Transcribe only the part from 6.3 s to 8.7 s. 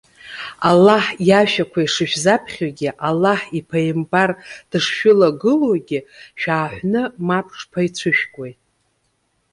шәааҳәны мап шԥаицәышәкуеи?